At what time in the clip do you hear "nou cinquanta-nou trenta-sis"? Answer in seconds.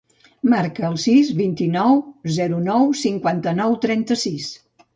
2.71-4.53